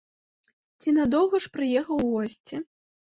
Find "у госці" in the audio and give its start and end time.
2.07-2.55